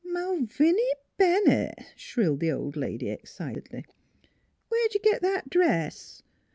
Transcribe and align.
""Malviny 0.03 0.93
Bennett," 1.17 1.93
shrilled 1.95 2.39
the 2.39 2.51
old 2.51 2.75
lady 2.75 3.07
ex 3.11 3.37
citedly," 3.37 3.85
where 4.69 4.87
'd 4.89 4.95
you 4.95 4.99
git 4.99 5.21
that 5.21 5.47
dress? 5.51 6.23